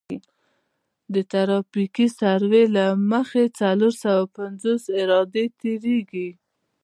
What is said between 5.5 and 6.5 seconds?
تیریږي